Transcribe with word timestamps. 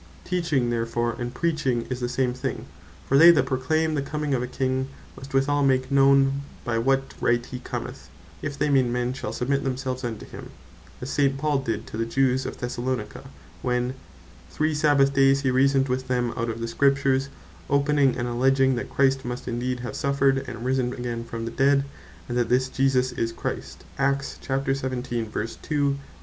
Teaching 0.25 0.71
therefore, 0.71 1.15
and 1.19 1.31
Preaching 1.31 1.85
is 1.91 1.99
the 1.99 2.09
same 2.09 2.33
thing. 2.33 2.65
For 3.07 3.19
they 3.19 3.29
that 3.29 3.45
Proclaim 3.45 3.93
the 3.93 4.01
comming 4.01 4.33
of 4.33 4.41
a 4.41 4.47
King, 4.47 4.87
must 5.15 5.31
withall 5.31 5.61
make 5.63 5.91
known 5.91 6.41
by 6.65 6.79
what 6.79 7.13
right 7.21 7.45
he 7.45 7.59
commeth, 7.59 8.09
if 8.41 8.57
they 8.57 8.67
mean 8.67 8.91
men 8.91 9.13
shall 9.13 9.31
submit 9.31 9.63
themselves 9.63 10.03
unto 10.03 10.25
him: 10.25 10.49
As 11.01 11.11
St. 11.11 11.37
Paul 11.37 11.59
did 11.59 11.85
to 11.85 11.97
the 11.97 12.07
Jews 12.07 12.47
of 12.47 12.57
Thessalonica, 12.57 13.25
when 13.61 13.93
"three 14.49 14.73
Sabbath 14.73 15.13
days 15.13 15.41
he 15.41 15.51
reasoned 15.51 15.87
with 15.87 16.07
them 16.07 16.33
out 16.35 16.49
of 16.49 16.61
the 16.61 16.67
Scriptures, 16.67 17.29
opening, 17.69 18.17
and 18.17 18.27
alledging 18.27 18.73
that 18.77 18.89
Christ 18.89 19.23
must 19.23 19.45
needs 19.45 19.81
have 19.81 19.95
suffered, 19.95 20.39
and 20.47 20.65
risen 20.65 20.93
again 20.93 21.23
from 21.25 21.45
the 21.45 21.51
dead, 21.51 21.85
and 22.27 22.35
that 22.39 22.49
this 22.49 22.69
Jesus 22.69 23.11
is 23.11 23.31
Christ." 23.31 23.83